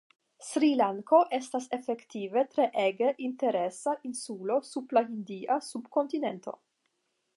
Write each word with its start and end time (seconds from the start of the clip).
Sri-Lanko 0.45 1.17
estas 1.37 1.67
efektive 1.77 2.43
treege 2.55 3.11
interesa 3.27 3.95
insulo 4.13 4.57
sub 4.71 4.97
la 4.99 5.05
hindia 5.11 5.59
subkontinento. 5.69 6.57